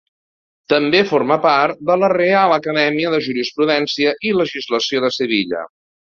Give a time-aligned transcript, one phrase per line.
[0.71, 5.61] També forma part de la Reial Acadèmia de Jurisprudència i Legislació de Sevilla.